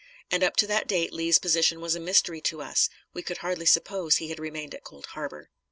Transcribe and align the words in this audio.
And 0.31 0.43
up 0.43 0.55
to 0.55 0.65
that 0.65 0.87
date 0.87 1.13
Lee's 1.13 1.37
position 1.37 1.79
was 1.79 1.93
a 1.93 1.99
mystery 1.99 2.41
to 2.41 2.59
us; 2.59 2.89
we 3.13 3.21
could 3.21 3.37
hardly 3.45 3.67
suppose 3.67 4.15
he 4.15 4.29
had 4.29 4.39
remained 4.39 4.73
at 4.73 4.83
Cold 4.83 5.05
Harbor. 5.13 5.51